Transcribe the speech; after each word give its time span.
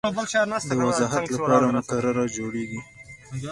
د 0.73 0.73
وضاحت 0.87 1.25
لپاره 1.35 1.65
مقرره 1.75 2.23
جوړیږي. 2.35 2.79